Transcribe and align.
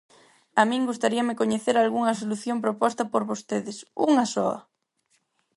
A 0.59 0.61
min 0.69 0.87
gustaríame 0.89 1.39
coñecer 1.41 1.75
algunha 1.77 2.17
solución 2.21 2.57
proposta 2.65 3.03
por 3.11 3.23
vostedes, 3.31 3.77
unha 4.09 4.25
soa. 4.33 4.57